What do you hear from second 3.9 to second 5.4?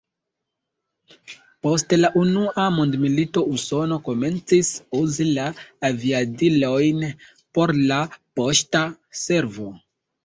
komencis uzi